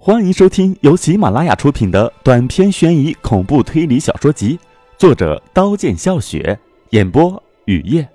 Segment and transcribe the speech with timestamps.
[0.00, 4.56] 欢迎收听由喜马拉雅出品的短篇悬疑恐怖推理小说集，
[4.96, 6.56] 作者刀剑笑雪，
[6.90, 8.08] 演播雨夜。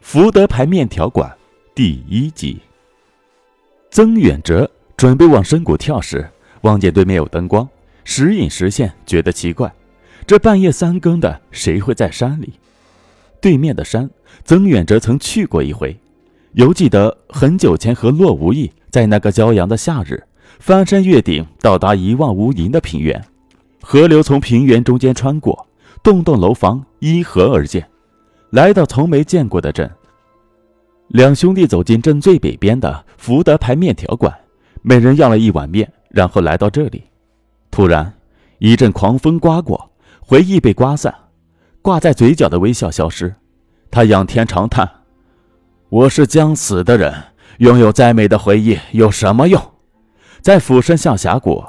[0.00, 1.32] 福德牌面条馆
[1.76, 2.60] 第一集。
[3.88, 6.28] 曾远哲准备往深谷跳时，
[6.62, 7.66] 望见对面有灯光，
[8.02, 9.72] 时隐时现，觉得奇怪：
[10.26, 12.54] 这半夜三更的，谁会在山里？
[13.40, 14.10] 对面的山，
[14.44, 15.96] 曾远哲曾去过一回，
[16.54, 20.24] 犹记得很久前和洛无义在那个骄阳的夏日。
[20.58, 23.22] 翻山越岭，到达一望无垠的平原，
[23.82, 25.66] 河流从平原中间穿过，
[26.02, 27.86] 栋栋楼房依河而建。
[28.50, 29.90] 来到从没见过的镇，
[31.08, 34.32] 两兄弟走进镇最北边的福德牌面条馆，
[34.82, 37.02] 每人要了一碗面，然后来到这里。
[37.70, 38.14] 突然，
[38.58, 39.90] 一阵狂风刮过，
[40.20, 41.14] 回忆被刮散，
[41.82, 43.34] 挂在嘴角的微笑消失。
[43.90, 44.88] 他仰天长叹
[45.90, 47.12] ：“我是将死的人，
[47.58, 49.60] 拥有再美的回忆有什么用？”
[50.46, 51.60] 在俯身向峡谷，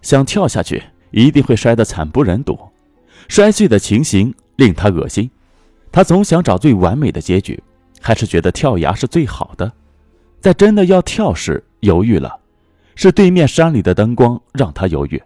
[0.00, 2.58] 想跳下去，一定会摔得惨不忍睹。
[3.28, 5.30] 摔碎的情形令他恶心。
[5.92, 7.62] 他总想找最完美的结局，
[8.00, 9.70] 还是觉得跳崖是最好的。
[10.40, 12.40] 在真的要跳时，犹豫了。
[12.94, 15.22] 是对面山里的灯光让他犹豫。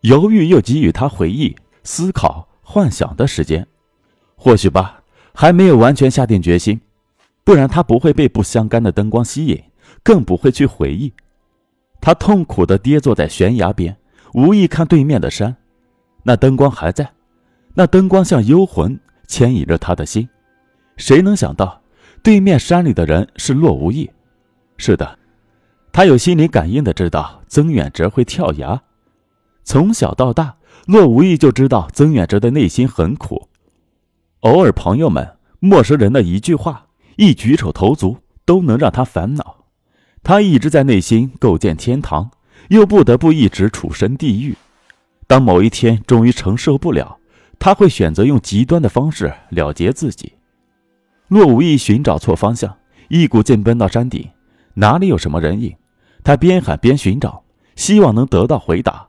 [0.00, 3.64] 犹豫又给予他回忆、思考、幻想的时间。
[4.34, 5.00] 或许吧，
[5.32, 6.80] 还没有完全下定决心。
[7.44, 9.62] 不然他不会被不相干的灯光吸引，
[10.02, 11.12] 更不会去回忆。
[12.00, 13.96] 他痛苦地跌坐在悬崖边，
[14.34, 15.56] 无意看对面的山，
[16.22, 17.10] 那灯光还在，
[17.74, 20.28] 那灯光像幽魂，牵引着他的心。
[20.96, 21.82] 谁能想到，
[22.22, 24.10] 对面山里的人是洛无意？
[24.76, 25.18] 是的，
[25.92, 28.80] 他有心理感应的知道曾远哲会跳崖。
[29.64, 33.48] 从小到大，洛无意就知道曾远哲的内心很苦。
[34.40, 39.57] 偶尔，朋友们、陌生人的一句话、一举手投足，都能让他烦恼。
[40.22, 42.30] 他一直在内心构建天堂，
[42.68, 44.54] 又不得不一直处身地狱。
[45.26, 47.18] 当某一天终于承受不了，
[47.58, 50.32] 他会选择用极端的方式了结自己。
[51.28, 52.76] 骆无义寻找错方向，
[53.08, 54.28] 一股劲奔到山顶，
[54.74, 55.74] 哪里有什么人影？
[56.24, 57.42] 他边喊边寻找，
[57.76, 59.06] 希望能得到回答。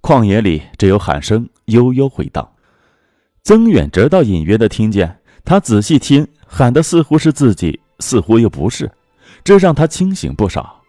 [0.00, 2.48] 旷野里只有喊声悠悠回荡。
[3.42, 8.90] 曾远哲倒隐约的听见，他仔细听，喊的似乎是自己，似乎又不是。
[9.44, 10.80] 这让他清醒不少。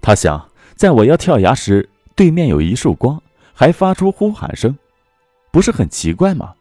[0.00, 4.76] 他想，在我要跳崖时，对面有一束光，还发出呼喊声，
[5.52, 6.54] 不是很奇怪吗？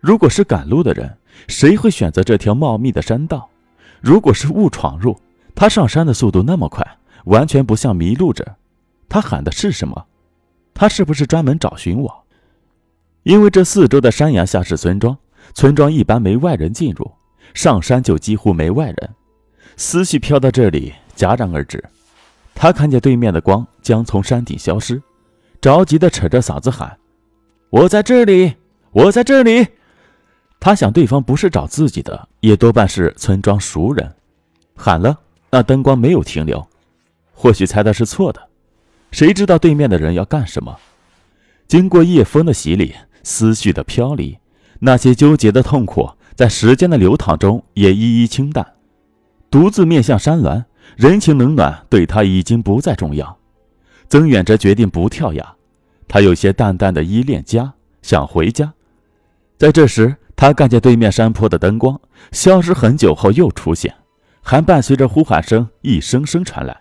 [0.00, 1.16] 如果是赶路的人，
[1.48, 3.48] 谁会选择这条茂密的山道？
[4.02, 5.18] 如果是误闯入，
[5.54, 6.86] 他上山的速度那么快，
[7.24, 8.56] 完全不像迷路者。
[9.08, 10.06] 他喊的是什么？
[10.74, 12.24] 他是不是专门找寻我？
[13.22, 15.16] 因为这四周的山崖下是村庄，
[15.54, 17.10] 村庄一般没外人进入，
[17.54, 19.14] 上山就几乎没外人。
[19.76, 21.82] 思绪飘到这里，戛然而止。
[22.54, 25.02] 他看见对面的光将从山顶消失，
[25.60, 26.96] 着急地扯着嗓子喊
[27.70, 28.54] ：“我在这里，
[28.92, 29.66] 我在这里！”
[30.60, 34.14] 他想，对方不是找自己的，也多半是村庄熟人。
[34.76, 35.18] 喊了，
[35.50, 36.64] 那灯光没有停留。
[37.32, 38.40] 或许猜的是错的，
[39.10, 40.78] 谁知道对面的人要干什么？
[41.66, 44.38] 经过夜风的洗礼，思绪的飘离，
[44.78, 48.73] 那些纠结的痛苦，在时间的流淌中也一一清淡。
[49.54, 50.64] 独自面向山峦，
[50.96, 53.38] 人情冷暖对他已经不再重要。
[54.08, 55.54] 曾远哲决定不跳崖，
[56.08, 57.72] 他有些淡淡的依恋家，
[58.02, 58.74] 想回家。
[59.56, 62.00] 在这时，他看见对面山坡的灯光
[62.32, 63.94] 消失很久后又出现，
[64.42, 66.76] 还伴随着呼喊声一声声传来。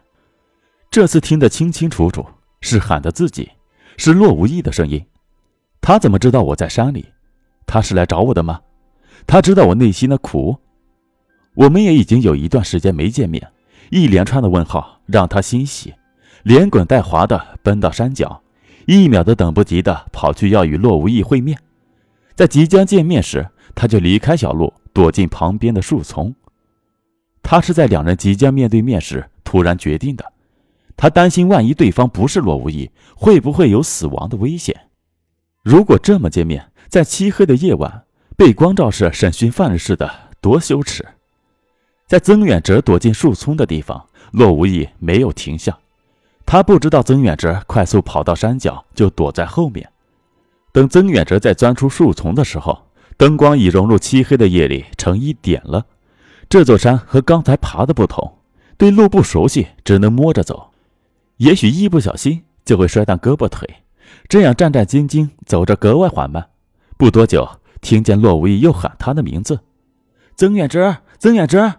[0.89, 2.25] 这次听得清清楚楚，
[2.61, 3.51] 是喊的自己，
[3.97, 5.05] 是洛无意的声音。
[5.79, 7.05] 他怎么知道我在山里？
[7.67, 8.61] 他是来找我的吗？
[9.27, 10.57] 他知道我内心的苦。
[11.55, 13.47] 我们也已经有一段时间没见面，
[13.91, 15.93] 一连串的问号让他欣喜，
[16.43, 18.41] 连滚带滑的奔到山脚，
[18.87, 21.57] 一秒都等不及的跑去要与洛无意会面。
[22.35, 26.33] 在即将见面时，他就离开小路，躲进旁边的树丛。
[27.43, 30.25] 他是在两人即将面对面时突然决定的，
[30.97, 34.75] 他担心万一对方不是洛无意，会不会有死亡的危险？
[35.61, 40.09] 如果这么见面，在漆黑的夜晚被光照射审讯犯人似的，
[40.41, 41.05] 多羞耻！
[42.13, 45.75] 在曾远哲躲进树丛的地方，骆无意没有停下。
[46.45, 49.89] 他不知道曾远哲快速跑到山脚，就躲在后面。
[50.71, 52.83] 等曾远哲再钻出树丛的时候，
[53.17, 55.87] 灯光已融入漆黑的夜里，成一点了。
[56.47, 58.31] 这座山和刚才爬的不同，
[58.77, 60.69] 对路不熟悉，只能摸着走。
[61.37, 63.67] 也许一不小心就会摔断胳膊腿，
[64.29, 66.49] 这样战战兢兢走着格外缓慢。
[66.95, 67.49] 不多久，
[67.81, 69.61] 听见骆无意又喊他的名字
[70.37, 71.73] ：“曾远哲，曾远哲。”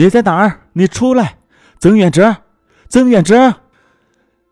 [0.00, 0.60] 你在哪儿？
[0.72, 1.36] 你出来，
[1.78, 2.34] 曾远哲，
[2.88, 3.54] 曾远哲。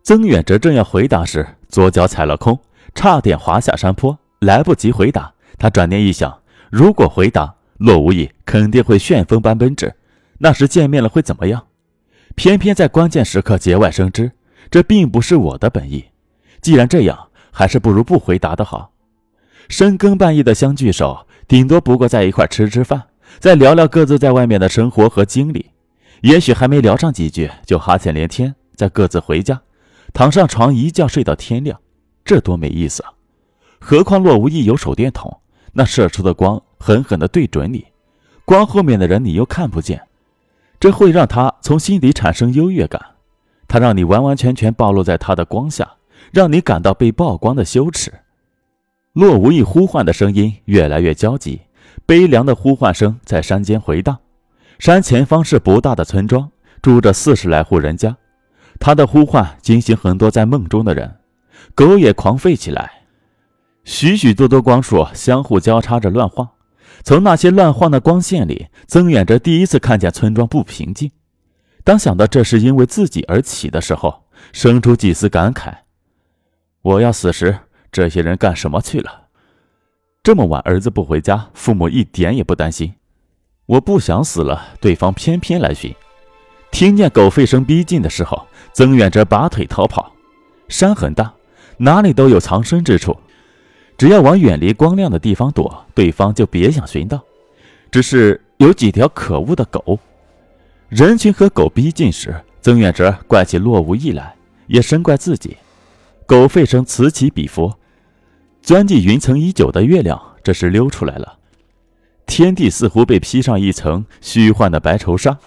[0.02, 2.60] 曾远哲正要回答时，左脚踩了空，
[2.94, 5.32] 差点滑下山坡，来不及回答。
[5.56, 9.94] 他转念一想，如果回答，骆无义肯定会旋风般奔至，
[10.36, 11.64] 那时见面了会怎么样？
[12.34, 14.30] 偏偏在关键时刻节外生枝，
[14.70, 16.04] 这并不是我的本意。
[16.60, 18.90] 既然这样，还是不如不回答的好。
[19.70, 23.04] 深更半夜的相聚首，顶多不过在一块吃吃饭，
[23.38, 25.70] 再聊聊各自在外面的生活和经历。
[26.22, 29.60] 也许还没聊上几句，就哈欠连天，再各自回家，
[30.12, 31.78] 躺上床一觉睡到天亮，
[32.24, 33.12] 这多没意思啊！
[33.78, 35.40] 何况洛无意有手电筒，
[35.72, 37.86] 那射出的光狠狠地对准你，
[38.44, 40.02] 光后面的人你又看不见，
[40.80, 43.00] 这会让他从心底产生优越感。
[43.68, 45.96] 他让你完完全全暴露在他的光下，
[46.32, 48.12] 让你感到被曝光的羞耻。
[49.12, 51.60] 洛无意呼唤的声音越来越焦急，
[52.08, 54.18] 悲凉的呼唤声在山间回荡。
[54.78, 56.50] 山前方是不大的村庄，
[56.80, 58.16] 住着四十来户人家。
[58.80, 61.18] 他的呼唤惊醒很多在梦中的人，
[61.74, 63.02] 狗也狂吠起来。
[63.84, 66.48] 许许多多光束相互交叉着乱晃，
[67.04, 71.10] 从那些乱晃的光线里，曾远哲第一次看见村庄不平静。
[71.84, 74.24] 当想到这是因为自己而起的时候，
[74.54, 75.74] 生出几丝感慨：
[76.80, 77.58] 我要死时。
[77.92, 79.27] 这些人干什么去了？
[80.28, 82.92] 这么晚，儿子不回家，父母一点也不担心。
[83.64, 85.90] 我不想死了，对方偏偏来寻。
[86.70, 90.12] 听见狗吠声逼近的时候，曾远哲拔腿逃跑。
[90.68, 91.32] 山很大，
[91.78, 93.16] 哪里都有藏身之处，
[93.96, 97.18] 只要往远离光亮的地方躲，对方就别想寻到。
[97.90, 99.98] 只是有几条可恶的狗。
[100.90, 104.34] 人群和狗逼近时，曾远哲怪起洛无意来，
[104.66, 105.56] 也深怪自己。
[106.26, 107.72] 狗吠声此起彼伏，
[108.68, 111.38] 钻进云层已久的月亮这时溜出来了。
[112.26, 115.38] 天地似乎被披上一层虚幻的白绸纱，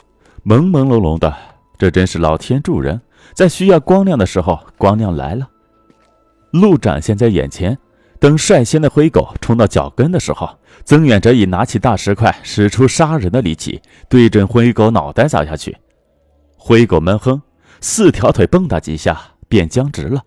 [0.44, 1.32] 朦朦胧胧的。
[1.78, 3.00] 这真是老天助人，
[3.36, 5.48] 在需要光亮的时候，光亮来了。
[6.50, 7.78] 路展现在眼前，
[8.20, 10.50] 等率先的灰狗冲到脚跟的时候，
[10.84, 13.80] 曾远哲已拿起大石块，使出杀人的力气，
[14.10, 15.78] 对准灰狗脑袋砸下去。
[16.58, 17.40] 灰狗闷哼，
[17.82, 20.24] 四条腿蹦跶几下，便僵直了。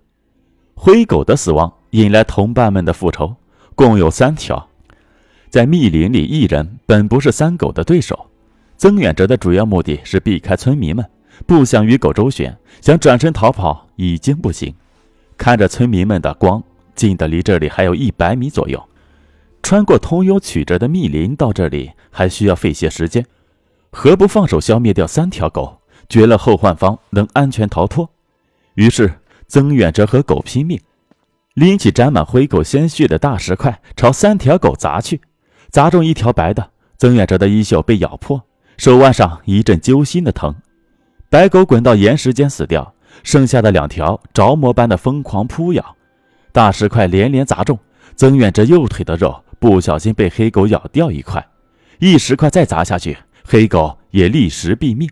[0.77, 3.37] 灰狗的死亡引来同伴们的复仇，
[3.77, 4.69] 共有三条。
[5.49, 8.27] 在密林里，一人本不是三狗的对手。
[8.77, 11.09] 曾远哲的主要目的是避开村民们，
[11.47, 14.75] 不想与狗周旋，想转身逃跑已经不行。
[15.39, 16.61] 看着村民们的光
[16.97, 18.83] 近的离这里还有一百米左右，
[19.63, 23.25] 穿过通幽曲折的密林到这里还需要费些时间，
[23.93, 28.11] 何不放手消灭掉三条狗，绝了后患方能安全逃脱？
[28.75, 29.21] 于是。
[29.47, 30.81] 曾远哲和狗拼命，
[31.55, 35.21] 拎起沾满灰狗鲜血的大石块，朝三条狗砸去。
[35.71, 38.43] 砸中一条白的，曾远哲的衣袖被咬破，
[38.77, 40.55] 手腕上一阵揪心的疼。
[41.31, 45.97] 白狗滚到岩石间死掉，剩下的两条着魔般的疯狂扑咬。
[46.51, 47.79] 大石块连连砸中
[48.17, 51.45] 曾远哲右腿的肉，不小心被黑狗咬掉一块。
[52.01, 55.09] 一石块再砸下去，黑狗也立时毙命。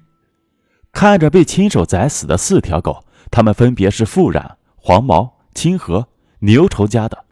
[0.92, 3.04] 看着被亲手宰死的四条狗。
[3.30, 6.06] 他们分别是傅冉、黄毛、清河、
[6.42, 7.24] 牛仇家的。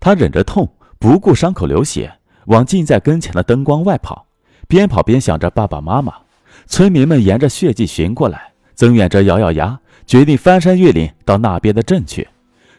[0.00, 2.12] 他忍着痛，不顾伤口流血，
[2.46, 4.26] 往近在跟前的灯光外跑，
[4.66, 6.12] 边跑边想着爸爸妈妈。
[6.66, 12.28] 村民们沿着血迹寻过来，曾远哲咬咬牙，决定翻山越岭到那边的镇去。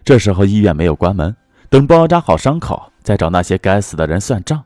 [0.04, 1.36] 这时候医院没有关门，
[1.70, 4.64] 等包扎好伤口，再找那些该死的人算账。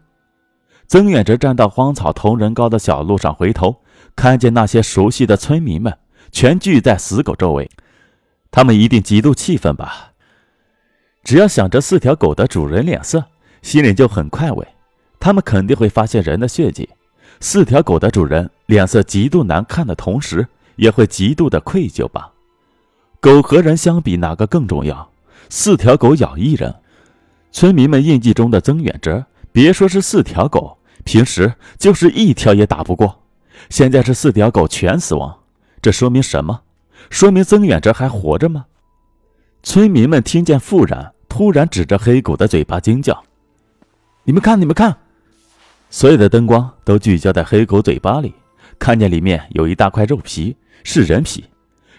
[0.87, 3.81] 曾远哲站到荒草同人高的小路上，回头
[4.15, 5.97] 看见那些熟悉的村民们。
[6.31, 7.69] 全聚在死狗周围，
[8.51, 10.11] 他们一定极度气愤吧？
[11.27, 13.21] 只要想着四条狗的主人脸色，
[13.61, 14.65] 心里就很快慰。
[15.19, 16.87] 他们肯定会发现人的血迹。
[17.41, 22.31] 四条狗的主人脸色极度难看的同时，也会极度的愧疚吧？
[23.19, 25.11] 狗和人相比，哪个更重要？
[25.49, 26.73] 四条狗咬一人，
[27.51, 33.23] 村民们印记中的曾远哲，别说是四条狗，平时就是一条也打不过。
[33.69, 35.37] 现在是四条狗全死亡。
[35.81, 36.61] 这说明什么？
[37.09, 38.67] 说明曾远哲还活着吗？
[39.61, 43.23] 村民们听见妇人突然指着黑狗的嘴巴惊叫
[44.25, 44.97] ：“你们看，你们看！”
[45.91, 48.33] 所有的灯光都聚焦在黑狗嘴巴里，
[48.79, 51.45] 看见里面有一大块肉皮，是人皮。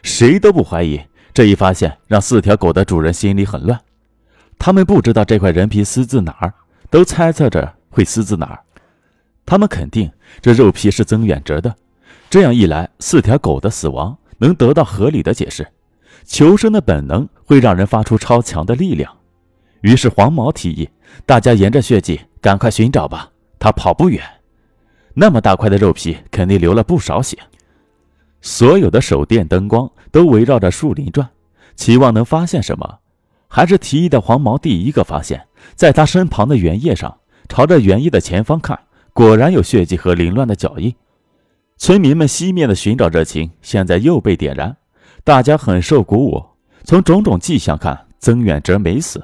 [0.03, 1.01] 谁都不怀疑，
[1.33, 3.81] 这一发现让四条狗的主人心里很乱。
[4.59, 6.53] 他们不知道这块人皮撕自哪儿，
[6.91, 8.59] 都猜测着会撕自哪儿。
[9.47, 11.73] 他们肯定这肉皮是曾远哲的。
[12.29, 15.65] 这样一来，四条狗的死亡能得到合理的解释。
[16.25, 19.15] 求生的本能会让人发出超强的力量。
[19.81, 20.89] 于是黄毛提议
[21.25, 24.23] ：“大家沿着血迹赶快寻找吧，他跑不远。
[25.15, 27.37] 那么大块的肉皮，肯定流了不少血。”
[28.41, 31.29] 所有的手电灯光都围绕着树林转，
[31.75, 32.99] 期望能发现什么，
[33.49, 37.19] 还是提议的黄毛第一个发现，在他身旁的原叶上，
[37.49, 38.79] 朝着原叶的前方看，
[39.13, 40.95] 果然有血迹和凌乱的脚印。
[41.77, 44.77] 村民们熄灭的寻找热情现在又被点燃，
[45.25, 46.45] 大家很受鼓舞。
[46.85, 49.23] 从种种迹象看，曾远哲没死。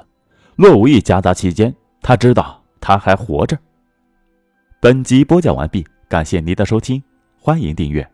[0.57, 3.59] 洛无意夹杂其间，他知道他还活着。
[4.81, 7.03] 本集播讲完毕，感谢您的收听，
[7.41, 8.09] 欢迎订阅。